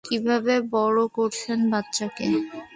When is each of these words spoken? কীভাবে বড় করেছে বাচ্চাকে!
কীভাবে 0.07 0.53
বড় 0.73 0.99
করেছে 1.15 1.51
বাচ্চাকে! 1.71 2.25